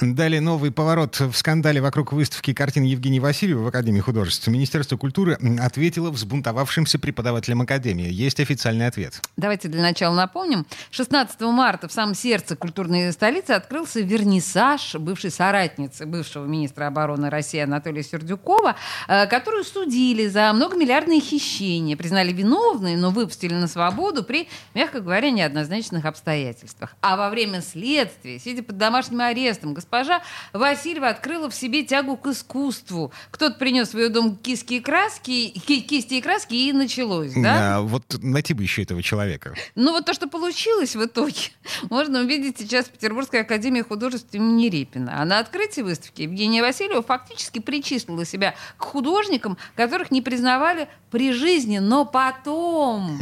Далее 0.00 0.42
новый 0.42 0.70
поворот 0.70 1.18
в 1.20 1.32
скандале 1.32 1.80
вокруг 1.80 2.12
выставки 2.12 2.52
картин 2.52 2.82
Евгения 2.82 3.18
Васильева 3.18 3.62
в 3.62 3.66
Академии 3.66 4.00
художеств. 4.00 4.46
Министерство 4.46 4.98
культуры 4.98 5.38
ответило 5.58 6.10
взбунтовавшимся 6.10 6.98
преподавателям 6.98 7.62
Академии. 7.62 8.10
Есть 8.10 8.38
официальный 8.38 8.86
ответ. 8.86 9.22
Давайте 9.38 9.68
для 9.68 9.80
начала 9.80 10.14
напомним. 10.14 10.66
16 10.90 11.40
марта 11.42 11.88
в 11.88 11.92
самом 11.92 12.14
сердце 12.14 12.56
культурной 12.56 13.10
столицы 13.12 13.52
открылся 13.52 14.00
вернисаж 14.00 14.96
бывшей 14.96 15.30
соратницы 15.30 16.04
бывшего 16.04 16.44
министра 16.44 16.88
обороны 16.88 17.30
России 17.30 17.60
Анатолия 17.60 18.02
Сердюкова, 18.02 18.76
э, 19.08 19.26
которую 19.26 19.64
судили 19.64 20.26
за 20.26 20.52
многомиллиардные 20.52 21.20
хищения, 21.20 21.96
признали 21.96 22.32
виновной, 22.32 22.96
но 22.96 23.10
выпустили 23.10 23.54
на 23.54 23.66
свободу 23.66 24.24
при, 24.24 24.48
мягко 24.74 25.00
говоря, 25.00 25.30
неоднозначных 25.30 26.04
обстоятельствах. 26.04 26.96
А 27.00 27.16
во 27.16 27.30
время 27.30 27.62
следствия, 27.62 28.38
сидя 28.38 28.62
под 28.62 28.76
домашним 28.76 29.22
арестом, 29.22 29.74
госпожа 29.86 30.22
Васильева 30.52 31.08
открыла 31.08 31.48
в 31.48 31.54
себе 31.54 31.84
тягу 31.84 32.16
к 32.16 32.26
искусству. 32.26 33.12
Кто-то 33.30 33.56
принес 33.58 33.94
в 33.94 33.98
ее 33.98 34.08
дом 34.08 34.36
киски 34.36 34.74
и 34.74 34.80
краски, 34.80 35.50
ки 35.50 35.80
кисти 35.80 36.14
и 36.14 36.20
краски, 36.20 36.54
и 36.54 36.72
началось, 36.72 37.32
да? 37.34 37.76
А, 37.76 37.80
вот 37.80 38.02
найти 38.22 38.54
бы 38.54 38.62
еще 38.62 38.82
этого 38.82 39.02
человека. 39.02 39.54
Ну 39.74 39.92
вот 39.92 40.04
то, 40.04 40.14
что 40.14 40.28
получилось 40.28 40.96
в 40.96 41.04
итоге, 41.04 41.50
можно 41.90 42.20
увидеть 42.20 42.58
сейчас 42.58 42.86
в 42.86 42.90
Петербургской 42.90 43.42
академии 43.42 43.82
художеств 43.82 44.34
имени 44.34 44.68
Репина. 44.68 45.20
А 45.20 45.24
на 45.24 45.38
открытии 45.38 45.82
выставки 45.82 46.22
Евгения 46.22 46.62
Васильева 46.62 47.02
фактически 47.02 47.60
причислила 47.60 48.24
себя 48.24 48.54
к 48.76 48.84
художникам, 48.84 49.56
которых 49.76 50.10
не 50.10 50.22
признавали 50.22 50.88
при 51.10 51.32
жизни, 51.32 51.78
но 51.78 52.04
потом. 52.04 53.18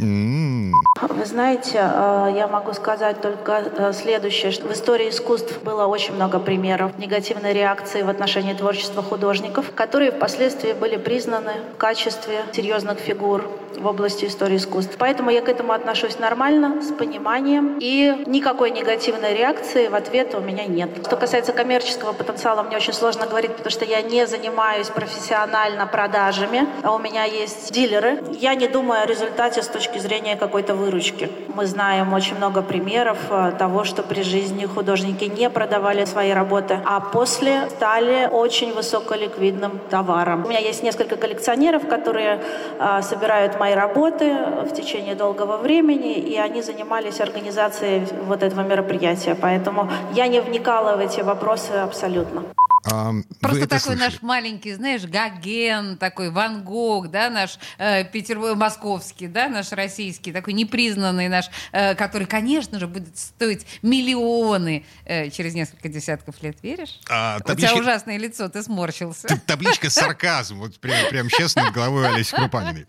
Вы 1.01 1.25
знаете, 1.25 1.77
э, 1.77 2.33
я 2.35 2.47
могу 2.47 2.73
сказать 2.73 3.21
только 3.21 3.63
э, 3.65 3.93
следующее, 3.93 4.51
что 4.51 4.67
в 4.67 4.73
истории 4.73 5.09
искусств 5.09 5.61
было 5.63 5.85
очень 5.85 6.13
много 6.13 6.39
примеров 6.39 6.54
негативной 6.57 7.53
реакции 7.53 8.01
в 8.01 8.09
отношении 8.09 8.53
творчества 8.53 9.03
художников, 9.03 9.71
которые 9.75 10.11
впоследствии 10.11 10.73
были 10.73 10.97
признаны 10.97 11.53
в 11.73 11.77
качестве 11.77 12.41
серьезных 12.53 12.99
фигур 12.99 13.49
в 13.79 13.87
области 13.87 14.25
истории 14.25 14.57
искусств. 14.57 14.95
Поэтому 14.97 15.29
я 15.29 15.41
к 15.41 15.49
этому 15.49 15.73
отношусь 15.73 16.19
нормально, 16.19 16.81
с 16.81 16.91
пониманием, 16.91 17.77
и 17.79 18.23
никакой 18.25 18.71
негативной 18.71 19.35
реакции 19.35 19.87
в 19.87 19.95
ответ 19.95 20.33
у 20.35 20.39
меня 20.39 20.65
нет. 20.65 20.89
Что 21.05 21.17
касается 21.17 21.53
коммерческого 21.53 22.13
потенциала, 22.13 22.63
мне 22.63 22.77
очень 22.77 22.93
сложно 22.93 23.25
говорить, 23.25 23.51
потому 23.51 23.71
что 23.71 23.85
я 23.85 24.01
не 24.01 24.25
занимаюсь 24.27 24.87
профессионально 24.87 25.87
продажами, 25.87 26.67
а 26.83 26.95
у 26.95 26.99
меня 26.99 27.23
есть 27.23 27.71
дилеры. 27.71 28.23
Я 28.39 28.55
не 28.55 28.67
думаю 28.67 29.03
о 29.03 29.05
результате 29.05 29.61
с 29.61 29.67
точки 29.67 29.99
зрения 29.99 30.35
какой-то 30.35 30.75
выручки. 30.75 31.29
Мы 31.53 31.65
знаем 31.65 32.13
очень 32.13 32.35
много 32.37 32.61
примеров 32.61 33.17
э, 33.29 33.53
того, 33.57 33.83
что 33.83 34.03
при 34.03 34.21
жизни 34.23 34.65
художники 34.65 35.25
не 35.25 35.49
продавали 35.49 36.05
свои 36.05 36.31
работы, 36.31 36.44
а 36.85 36.99
после 36.99 37.69
стали 37.69 38.29
очень 38.31 38.73
высоколиквидным 38.73 39.79
товаром. 39.89 40.45
У 40.45 40.49
меня 40.49 40.59
есть 40.59 40.83
несколько 40.83 41.15
коллекционеров, 41.15 41.87
которые 41.87 42.41
э, 42.79 43.01
собирают 43.01 43.59
мои 43.59 43.73
работы 43.73 44.35
в 44.63 44.73
течение 44.73 45.15
долгого 45.15 45.57
времени, 45.57 46.13
и 46.13 46.37
они 46.37 46.61
занимались 46.61 47.21
организацией 47.21 48.07
вот 48.27 48.43
этого 48.43 48.61
мероприятия. 48.61 49.35
Поэтому 49.39 49.89
я 50.13 50.27
не 50.27 50.39
вникала 50.41 50.95
в 50.95 50.99
эти 50.99 51.21
вопросы 51.21 51.71
абсолютно. 51.71 52.43
А, 52.85 53.13
Просто 53.41 53.67
такой 53.67 53.79
слышали? 53.79 53.99
наш 53.99 54.21
маленький, 54.21 54.73
знаешь, 54.73 55.03
Гоген, 55.05 55.97
такой 55.97 56.29
Ван 56.29 56.63
Гог, 56.63 57.09
да, 57.09 57.29
наш 57.29 57.57
э, 57.79 58.03
Петербург, 58.05 58.55
московский, 58.55 59.27
да, 59.27 59.49
наш 59.49 59.71
российский, 59.71 60.31
такой 60.31 60.53
непризнанный 60.53 61.27
наш, 61.27 61.49
э, 61.71 61.95
который, 61.95 62.27
конечно 62.27 62.79
же, 62.79 62.87
будет 62.87 63.17
стоить 63.17 63.65
миллионы 63.81 64.85
э, 65.05 65.31
через 65.31 65.55
несколько 65.55 65.89
десятков 65.89 66.41
лет, 66.43 66.57
веришь? 66.61 66.99
А, 67.09 67.39
табличка... 67.39 67.73
У 67.73 67.75
тебя 67.77 67.81
ужасное 67.81 68.17
лицо, 68.17 68.49
ты 68.49 68.61
сморщился. 68.61 69.27
Табличка 69.47 69.89
сарказм, 69.89 70.59
вот 70.59 70.79
прям, 70.79 71.09
прям 71.09 71.29
честно, 71.29 71.63
над 71.63 71.73
головой 71.73 72.07
Олеси 72.07 72.35
Крупаниной. 72.35 72.85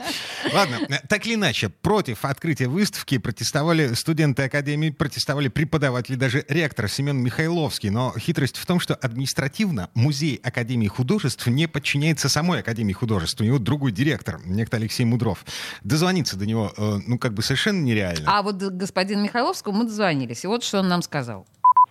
Ладно, 0.53 0.79
так 1.09 1.27
или 1.27 1.35
иначе, 1.35 1.71
против 1.71 2.25
открытия 2.27 2.69
выставки 2.69 3.17
протестовали 3.17 3.95
студенты 3.95 4.43
Академии, 4.43 4.91
протестовали 4.91 5.49
преподаватели, 5.49 6.17
даже 6.17 6.45
ректор 6.49 6.89
Семен 6.89 7.17
Михайловский, 7.17 7.89
но 7.89 8.15
хитрость 8.19 8.59
в 8.59 8.67
том, 8.67 8.79
что 8.79 8.95
административно 8.95 9.86
музей 9.95 10.41
Академии 10.43 10.89
художеств 10.89 11.47
не 11.47 11.67
подчиняется 11.67 12.29
самой 12.29 12.61
Академии 12.61 12.93
художеств. 12.93 13.41
У 13.41 13.45
него 13.45 13.59
другой 13.59 13.93
директор, 13.93 14.41
некто 14.45 14.77
Алексей 14.77 15.05
Мудров. 15.05 15.45
Дозвониться 15.85 16.37
до 16.37 16.47
него, 16.47 16.73
э, 16.77 17.01
ну, 17.07 17.19
как 17.19 17.35
бы 17.35 17.43
совершенно 17.43 17.81
нереально. 17.83 18.25
А 18.27 18.43
вот 18.43 18.57
господин 18.57 19.23
Михайловскому 19.23 19.79
мы 19.79 19.85
дозвонились. 19.85 20.45
И 20.45 20.47
вот 20.47 20.63
что 20.63 20.81
он 20.81 20.89
нам 20.89 21.03
сказал 21.03 21.47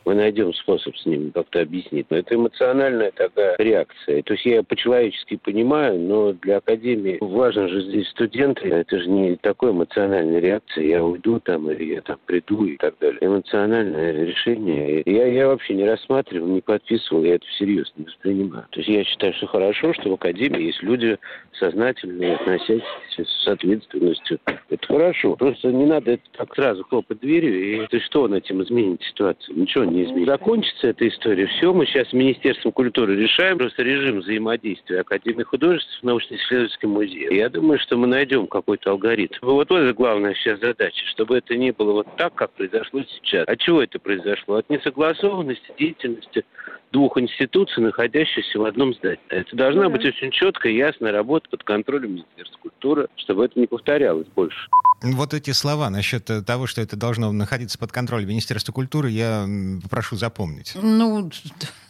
мы 0.05 0.15
найдем 0.15 0.53
способ 0.53 0.95
с 0.97 1.05
ним 1.05 1.31
как-то 1.31 1.61
объяснить. 1.61 2.05
Но 2.09 2.17
это 2.17 2.35
эмоциональная 2.35 3.11
такая 3.11 3.55
реакция. 3.57 4.21
То 4.21 4.33
есть 4.33 4.45
я 4.45 4.63
по-человечески 4.63 5.37
понимаю, 5.37 5.99
но 5.99 6.33
для 6.33 6.57
Академии 6.57 7.17
важно 7.19 7.67
же 7.67 7.81
здесь 7.81 8.07
студенты. 8.09 8.69
Это 8.69 8.99
же 8.99 9.09
не 9.09 9.35
такой 9.35 9.71
эмоциональная 9.71 10.39
реакция. 10.39 10.85
Я 10.85 11.03
уйду 11.03 11.39
там, 11.39 11.69
или 11.71 11.95
я 11.95 12.01
там 12.01 12.17
приду 12.25 12.65
и 12.65 12.77
так 12.77 12.95
далее. 12.99 13.19
Эмоциональное 13.21 14.25
решение. 14.25 15.01
Я, 15.05 15.25
я 15.27 15.47
вообще 15.47 15.73
не 15.73 15.85
рассматривал, 15.85 16.47
не 16.47 16.61
подписывал, 16.61 17.23
я 17.23 17.35
это 17.35 17.45
всерьез 17.47 17.91
не 17.97 18.05
воспринимаю. 18.05 18.65
То 18.69 18.79
есть 18.79 18.89
я 18.89 19.03
считаю, 19.03 19.33
что 19.33 19.47
хорошо, 19.47 19.93
что 19.93 20.09
в 20.09 20.13
Академии 20.13 20.67
есть 20.67 20.83
люди 20.83 21.17
сознательные, 21.59 22.35
относящиеся 22.35 23.25
с 23.25 23.47
ответственностью. 23.47 24.39
Это 24.69 24.87
хорошо. 24.87 25.35
Просто 25.35 25.71
не 25.71 25.85
надо 25.85 26.11
это 26.11 26.23
так 26.37 26.53
сразу 26.55 26.83
хлопать 26.83 27.19
дверью. 27.19 27.83
И 27.83 27.87
ты 27.87 27.99
что 27.99 28.23
он 28.23 28.33
этим 28.33 28.61
изменит 28.63 29.01
ситуацию? 29.03 29.57
Ничего 29.57 29.83
не 29.85 29.94
изменит. 30.03 30.27
Закончится 30.27 30.87
эта 30.87 31.07
история. 31.07 31.47
Все, 31.47 31.73
мы 31.73 31.85
сейчас 31.85 32.09
с 32.09 32.13
Министерством 32.13 32.71
культуры 32.71 33.15
решаем 33.15 33.57
просто 33.57 33.83
режим 33.83 34.19
взаимодействия 34.19 35.01
Академии 35.01 35.43
художеств 35.43 35.89
с 35.99 36.03
научно-исследовательским 36.03 36.89
музеем. 36.89 37.33
Я 37.33 37.49
думаю, 37.49 37.79
что 37.79 37.97
мы 37.97 38.07
найдем 38.07 38.47
какой-то 38.47 38.91
алгоритм. 38.91 39.35
Вот 39.41 39.71
это 39.71 39.93
главная 39.93 40.33
сейчас 40.35 40.59
задача, 40.59 41.05
чтобы 41.07 41.37
это 41.37 41.55
не 41.55 41.71
было 41.71 41.93
вот 41.93 42.07
так, 42.17 42.35
как 42.35 42.51
произошло 42.51 43.01
сейчас. 43.03 43.47
От 43.47 43.59
чего 43.59 43.81
это 43.81 43.99
произошло? 43.99 44.55
От 44.55 44.69
несогласованности 44.69 45.71
деятельности 45.77 46.43
двух 46.91 47.17
институций, 47.17 47.83
находящихся 47.83 48.57
в 48.57 48.63
одном 48.63 48.93
здании. 48.93 49.19
Это 49.29 49.53
должна 49.55 49.89
быть 49.89 50.05
очень 50.05 50.31
четкая, 50.31 50.71
ясная 50.71 51.11
работа 51.11 51.49
под 51.49 51.63
контролем 51.63 52.13
Министерства 52.13 52.57
культуры, 52.59 53.07
чтобы 53.17 53.45
это 53.45 53.59
не 53.59 53.67
повторялось 53.67 54.27
больше. 54.33 54.69
Вот 55.01 55.33
эти 55.33 55.51
слова 55.51 55.89
насчет 55.89 56.29
того, 56.47 56.67
что 56.67 56.81
это 56.81 56.95
должно 56.95 57.31
находиться 57.33 57.77
под 57.77 57.91
контролем 57.91 58.29
Министерства 58.29 58.71
культуры, 58.71 59.09
я 59.09 59.45
прошу 59.89 60.15
запомнить. 60.15 60.73
Ну, 60.75 61.29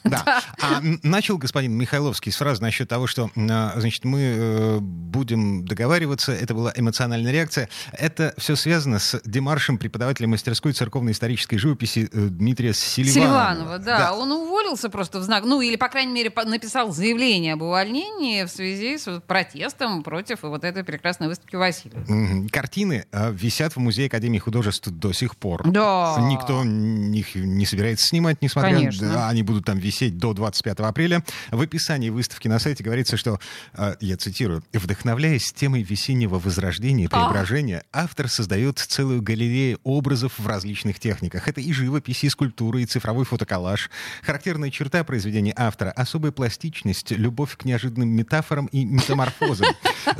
да. 0.05 0.41
А 0.61 0.79
начал 1.03 1.37
господин 1.37 1.73
Михайловский 1.73 2.31
сразу 2.31 2.61
насчет 2.61 2.87
того, 2.87 3.07
что, 3.07 3.31
а, 3.35 3.73
значит, 3.77 4.05
мы 4.05 4.19
э, 4.21 4.77
будем 4.79 5.65
договариваться, 5.65 6.31
это 6.31 6.53
была 6.53 6.71
эмоциональная 6.75 7.31
реакция. 7.31 7.69
Это 7.91 8.33
все 8.37 8.55
связано 8.55 8.99
с 8.99 9.19
демаршем 9.25 9.77
преподавателя 9.77 10.27
мастерской 10.27 10.73
церковной 10.73 11.13
исторической 11.13 11.57
живописи 11.57 12.09
э, 12.11 12.27
Дмитрия 12.27 12.73
Селиванова. 12.73 13.13
Селиванова, 13.13 13.79
да. 13.79 13.97
да. 13.97 14.13
Он 14.13 14.31
уволился 14.31 14.89
просто 14.89 15.19
в 15.19 15.23
знак, 15.23 15.43
ну, 15.43 15.61
или, 15.61 15.75
по 15.75 15.89
крайней 15.89 16.13
мере, 16.13 16.31
написал 16.45 16.91
заявление 16.91 17.53
об 17.53 17.63
увольнении 17.63 18.43
в 18.43 18.49
связи 18.49 18.97
с 18.97 19.21
протестом 19.25 20.03
против 20.03 20.43
вот 20.43 20.63
этой 20.63 20.83
прекрасной 20.83 21.27
выставки 21.27 21.55
Васильева. 21.55 22.47
Картины 22.49 23.05
а, 23.11 23.31
висят 23.31 23.75
в 23.75 23.79
Музее 23.79 24.07
Академии 24.07 24.39
художеств 24.39 24.87
до 24.89 25.13
сих 25.13 25.35
пор. 25.35 25.67
Да. 25.69 26.17
Никто 26.19 26.63
их 26.63 27.35
не 27.35 27.65
собирается 27.65 27.84
снимать, 27.99 28.41
несмотря 28.41 28.91
на... 29.01 29.29
Они 29.29 29.43
будут 29.43 29.65
там 29.65 29.77
висеть 29.77 30.17
до 30.17 30.33
25 30.33 30.79
апреля. 30.79 31.23
В 31.51 31.61
описании 31.61 32.09
выставки 32.09 32.47
на 32.47 32.59
сайте 32.59 32.83
говорится, 32.83 33.17
что, 33.17 33.39
э, 33.73 33.95
я 33.99 34.17
цитирую, 34.17 34.63
«Вдохновляясь 34.73 35.51
темой 35.53 35.83
весеннего 35.83 36.39
возрождения 36.39 37.05
и 37.05 37.07
преображения, 37.07 37.83
автор 37.91 38.27
создает 38.29 38.79
целую 38.79 39.21
галерею 39.21 39.79
образов 39.83 40.33
в 40.37 40.47
различных 40.47 40.99
техниках. 40.99 41.47
Это 41.47 41.61
и 41.61 41.71
живопись, 41.73 42.23
и 42.23 42.29
скульптура, 42.29 42.79
и 42.79 42.85
цифровой 42.85 43.25
фотоколлаж. 43.25 43.89
Характерная 44.23 44.71
черта 44.71 45.03
произведения 45.03 45.53
автора— 45.55 45.91
особая 45.95 46.31
пластичность, 46.31 47.11
любовь 47.11 47.57
к 47.57 47.65
неожиданным 47.65 48.09
метафорам 48.09 48.67
и 48.67 48.85
метаморфозам. 48.85 49.67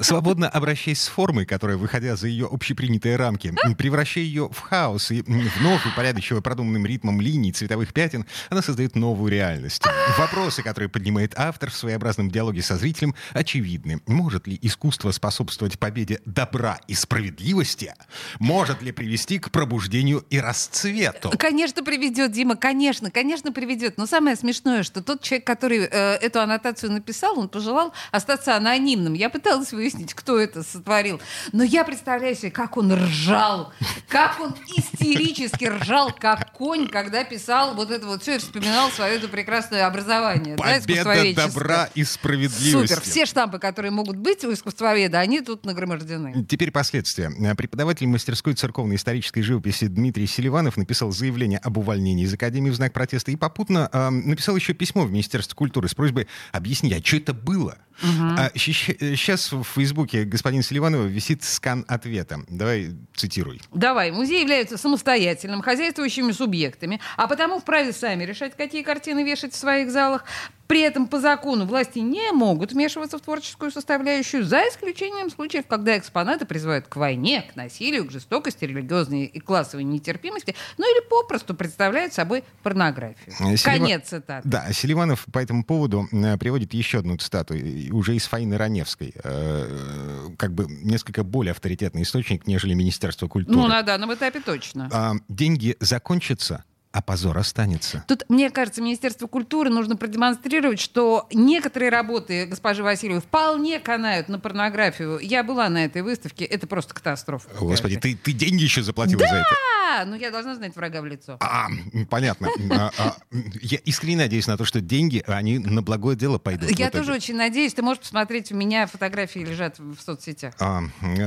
Свободно 0.02 0.50
обращаясь 0.50 1.02
с 1.02 1.08
формой, 1.08 1.46
которая, 1.46 1.78
выходя 1.78 2.16
за 2.16 2.28
ее 2.28 2.48
общепринятые 2.52 3.16
рамки, 3.16 3.54
превращая 3.78 4.24
ее 4.24 4.50
в 4.52 4.60
хаос 4.60 5.12
и 5.12 5.22
вновь 5.22 5.86
упорядочивая 5.86 6.42
продуманным 6.42 6.86
ритмом 6.86 7.22
линий, 7.22 7.54
цветовых 7.56 7.94
пятен, 7.94 8.26
она 8.50 8.62
создает 8.62 8.96
новую 8.96 9.32
реальность. 9.32 9.84
Вопросы, 10.18 10.62
которые 10.62 10.90
поднимает 10.90 11.34
автор 11.36 11.70
в 11.70 11.76
своеобразном 11.76 12.30
диалоге 12.30 12.62
со 12.62 12.78
зрителем, 12.78 13.16
очевидны. 13.34 14.02
Может 14.06 14.48
ли 14.48 14.60
искусство 14.62 15.12
способствовать 15.12 15.80
победе 15.80 16.20
добра 16.26 16.80
и 16.88 16.94
справедливости? 16.94 17.94
Может 18.40 18.82
ли 18.82 18.92
привести 18.92 19.40
к 19.40 19.52
пробуждению 19.52 20.26
и 20.30 20.40
расцвету? 20.40 21.32
Конечно, 21.38 21.84
приведет, 21.84 22.32
Дима, 22.32 22.56
конечно, 22.56 23.10
конечно, 23.12 23.52
приведет. 23.52 23.98
Но 23.98 24.06
самое 24.06 24.36
смешное, 24.36 24.84
что 24.84 25.02
тот 25.02 25.22
человек, 25.22 25.48
который 25.48 25.80
э, 25.80 26.16
эту 26.16 26.42
аннотацию 26.42 26.92
написал, 26.92 27.40
он 27.40 27.50
пожелал 27.50 27.94
остаться 28.12 28.56
анонимным. 28.56 29.14
Я 29.14 29.30
пыталась 29.30 29.72
выяснить, 29.72 30.14
кто 30.14 30.38
это 30.40 30.64
сотворил. 30.64 31.22
Но 31.52 31.64
я 31.64 31.84
представляю 31.84 32.36
себе, 32.36 32.52
как 32.52 32.78
он 32.78 32.94
ржал, 32.94 33.74
как 34.08 34.40
он 34.40 34.56
истерически 34.76 35.66
ржал, 35.66 36.12
как 36.12 36.52
конь, 36.54 36.88
когда 36.88 37.24
писал 37.24 37.45
писал 37.46 37.76
вот 37.76 37.92
это 37.92 38.08
вот 38.08 38.24
все 38.24 38.36
и 38.36 38.38
вспоминал 38.40 38.90
свое 38.90 39.18
это 39.18 39.28
прекрасное 39.28 39.86
образование. 39.86 40.56
Победа 40.56 41.34
да, 41.36 41.48
добра 41.48 41.90
и 41.94 42.04
справедливости. 42.04 42.94
Супер. 42.94 43.02
Все 43.02 43.26
штампы, 43.26 43.60
которые 43.60 43.92
могут 43.92 44.18
быть 44.18 44.44
у 44.46 44.52
искусствоведа, 44.52 45.20
они 45.20 45.42
тут 45.42 45.64
нагромождены. 45.64 46.44
Теперь 46.46 46.72
последствия. 46.72 47.32
Преподаватель 47.56 48.08
мастерской 48.08 48.56
церковной 48.56 48.96
исторической 48.96 49.42
живописи 49.42 49.86
Дмитрий 49.86 50.26
Селиванов 50.26 50.76
написал 50.78 51.12
заявление 51.12 51.60
об 51.60 51.78
увольнении 51.78 52.26
из 52.26 52.34
Академии 52.34 52.72
в 52.72 52.76
знак 52.76 52.94
протеста 52.94 53.32
и 53.32 53.36
попутно 53.36 53.90
э, 53.94 54.10
написал 54.10 54.56
еще 54.56 54.74
письмо 54.74 55.04
в 55.04 55.12
Министерство 55.12 55.56
культуры 55.56 55.88
с 55.88 55.94
просьбой 55.94 56.28
объяснить, 56.52 56.94
а 56.94 57.06
что 57.06 57.18
это 57.18 57.34
было? 57.34 57.78
Угу. 58.02 58.36
А, 58.38 58.52
сейчас 58.56 59.52
в 59.52 59.64
Фейсбуке 59.64 60.26
господин 60.26 60.62
Селиванова 60.62 61.06
висит 61.06 61.44
скан 61.44 61.86
ответа. 61.88 62.42
Давай 62.50 62.92
цитируй. 63.16 63.62
Давай. 63.74 64.12
Музей 64.12 64.42
является 64.42 64.78
самостоятельным, 64.78 65.62
хозяйствующими 65.62 66.32
субъектами, 66.32 67.00
а 67.18 67.28
потому 67.28 67.60
вправе 67.60 67.94
сами 67.94 68.24
решать, 68.26 68.56
какие 68.58 68.84
картины 68.84 69.24
вешать 69.24 69.54
в 69.54 69.58
своих 69.58 69.92
залах. 69.92 70.26
При 70.68 70.82
этом 70.82 71.08
по 71.08 71.20
закону 71.20 71.66
власти 71.66 72.00
не 72.00 72.32
могут 72.32 72.72
вмешиваться 72.72 73.18
в 73.18 73.22
творческую 73.22 73.72
составляющую, 73.72 74.44
за 74.44 74.62
исключением 74.70 75.30
случаев, 75.30 75.66
когда 75.68 75.98
экспонаты 75.98 76.46
призывают 76.46 76.88
к 76.88 76.96
войне, 76.96 77.44
к 77.52 77.56
насилию, 77.56 78.06
к 78.06 78.12
жестокости, 78.12 78.66
религиозной 78.66 79.26
и 79.26 79.40
классовой 79.40 79.84
нетерпимости, 79.84 80.56
ну 80.78 80.86
или 80.92 81.08
попросту 81.08 81.54
представляют 81.54 82.14
собой 82.14 82.44
порнографию. 82.64 83.32
Селива... 83.58 83.58
Конец 83.64 84.10
цитаты. 84.10 84.48
Да, 84.48 84.72
Селиванов 84.72 85.26
по 85.32 85.40
этому 85.40 85.64
поводу 85.64 86.08
э, 86.12 86.38
приводит 86.38 86.74
еще 86.74 87.00
одну 87.00 87.18
цитату, 87.18 87.54
уже 87.92 88.16
из 88.16 88.26
Фаины 88.26 88.58
Раневской, 88.58 89.14
э, 89.24 90.30
как 90.38 90.54
бы 90.54 90.66
несколько 90.68 91.24
более 91.24 91.52
авторитетный 91.52 92.04
источник, 92.04 92.48
нежели 92.48 92.74
Министерство 92.74 93.28
культуры. 93.28 93.58
Ну, 93.58 93.68
на 93.68 93.82
данном 93.84 94.14
этапе 94.14 94.40
точно. 94.40 94.90
А, 94.92 95.14
деньги 95.30 95.76
закончатся, 95.80 96.64
а 96.96 97.02
позор 97.02 97.38
останется. 97.38 98.06
Тут, 98.08 98.24
мне 98.30 98.50
кажется, 98.50 98.82
Министерству 98.82 99.28
культуры 99.28 99.70
нужно 99.70 99.98
продемонстрировать, 99.98 100.80
что 100.80 101.28
некоторые 101.34 101.92
работы 101.92 102.46
госпожи 102.46 102.84
Васильевой 102.84 103.20
вполне 103.20 103.82
канают 103.82 104.30
на 104.30 104.40
порнографию. 104.40 105.20
Я 105.20 105.44
была 105.44 105.68
на 105.68 105.84
этой 105.84 106.04
выставке, 106.04 106.46
это 106.46 106.68
просто 106.68 106.94
катастрофа. 106.94 107.50
Господи, 107.60 107.98
ты, 107.98 108.16
ты 108.16 108.32
деньги 108.32 108.64
еще 108.64 108.82
заплатила 108.82 109.20
да! 109.20 109.28
за 109.28 109.36
это? 109.36 109.50
Да, 109.86 110.06
ну 110.06 110.16
я 110.16 110.32
должна 110.32 110.56
знать 110.56 110.74
врага 110.76 111.02
в 111.02 111.06
лицо. 111.06 111.38
А, 111.42 111.68
понятно. 112.10 112.48
А, 112.72 112.92
а, 112.98 113.16
я 113.62 113.78
искренне 113.80 114.18
надеюсь 114.18 114.48
на 114.48 114.58
то, 114.58 114.64
что 114.64 114.80
деньги, 114.80 115.22
они 115.28 115.60
на 115.60 115.82
благое 115.82 116.16
дело 116.16 116.38
пойдут. 116.38 116.72
Я 116.72 116.90
тоже 116.92 117.14
очень 117.14 117.36
надеюсь. 117.36 117.74
Ты 117.74 117.82
можешь 117.82 118.02
посмотреть, 118.02 118.52
у 118.54 118.56
меня 118.56 118.88
фотографии 118.88 119.40
лежат 119.40 119.80
в 119.80 119.98
соцсетях. 120.00 120.54
А, 120.60 120.84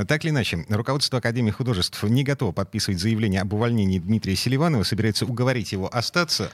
так 0.06 0.24
или 0.24 0.30
иначе, 0.30 0.64
руководство 0.70 1.18
Академии 1.18 1.50
художеств 1.50 2.02
не 2.04 2.24
готово 2.24 2.52
подписывать 2.52 3.00
заявление 3.00 3.42
об 3.42 3.52
увольнении 3.52 3.98
Дмитрия 3.98 4.34
Селиванова, 4.34 4.82
собирается 4.82 5.26
уговорить 5.26 5.57
его 5.72 5.94
остаться. 5.94 6.50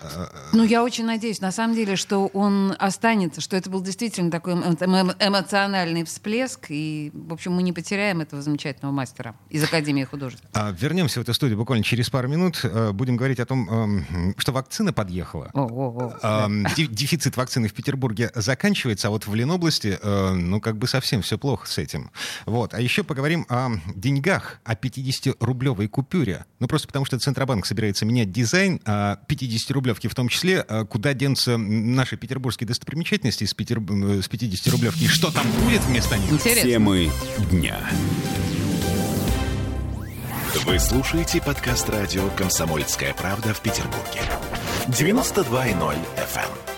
Ну, 0.52 0.64
я 0.64 0.82
очень 0.82 1.04
надеюсь, 1.04 1.40
на 1.40 1.52
самом 1.52 1.74
деле, 1.74 1.96
что 1.96 2.26
он 2.28 2.74
останется, 2.78 3.40
что 3.40 3.56
это 3.56 3.70
был 3.70 3.82
действительно 3.82 4.30
такой 4.30 4.54
эмоциональный 4.54 6.04
всплеск, 6.04 6.66
и, 6.68 7.10
в 7.12 7.32
общем, 7.32 7.52
мы 7.52 7.62
не 7.62 7.72
потеряем 7.72 8.20
этого 8.20 8.42
замечательного 8.42 8.92
мастера 8.92 9.34
из 9.50 9.62
Академии 9.62 10.04
художеств. 10.04 10.44
А, 10.52 10.72
вернемся 10.72 11.20
в 11.20 11.22
эту 11.22 11.34
студию 11.34 11.58
буквально 11.58 11.84
через 11.84 12.10
пару 12.10 12.28
минут 12.28 12.60
э, 12.62 12.92
будем 12.92 13.16
говорить 13.16 13.40
о 13.40 13.46
том, 13.46 14.34
что 14.38 14.52
вакцина 14.52 14.92
подъехала. 14.92 15.50
О, 15.52 15.62
о, 15.62 16.12
о. 16.22 16.48
Дефицит 16.76 17.36
вакцины 17.36 17.68
в 17.68 17.74
Петербурге 17.74 18.30
заканчивается, 18.34 19.08
а 19.08 19.10
вот 19.10 19.26
в 19.26 19.34
Ленобласти, 19.34 19.98
ну, 20.02 20.60
как 20.60 20.76
бы 20.76 20.86
совсем 20.86 21.22
все 21.22 21.38
плохо 21.38 21.66
с 21.68 21.78
этим. 21.78 22.10
Вот. 22.46 22.74
А 22.74 22.80
еще 22.80 23.02
поговорим 23.04 23.46
о 23.48 23.70
деньгах, 23.94 24.60
о 24.64 24.74
50-рублевой 24.74 25.88
купюре. 25.88 26.46
Ну, 26.60 26.68
просто 26.68 26.86
потому 26.86 27.04
что 27.04 27.18
Центробанк 27.18 27.66
собирается 27.66 28.04
менять 28.04 28.32
дизайн, 28.32 28.80
а 28.84 28.93
50-рублевки 29.28 30.08
в 30.08 30.14
том 30.14 30.28
числе, 30.28 30.64
э, 30.68 30.84
куда 30.84 31.14
денутся 31.14 31.56
наши 31.56 32.16
петербургские 32.16 32.66
достопримечательности 32.66 33.44
с, 33.44 33.54
Петер... 33.54 33.78
с 33.78 34.28
50-рублевки, 34.28 35.04
и 35.04 35.08
что 35.08 35.30
там 35.30 35.46
будет 35.64 35.82
вместо 35.84 36.16
них? 36.16 36.32
Интересно. 36.32 36.70
Темы 36.70 37.10
дня. 37.50 37.78
Вы 40.66 40.78
слушаете 40.78 41.42
подкаст 41.42 41.88
радио 41.90 42.28
«Комсомольская 42.30 43.12
правда» 43.14 43.52
в 43.52 43.60
Петербурге. 43.60 44.22
92.0 44.88 45.96
FM. 46.16 46.73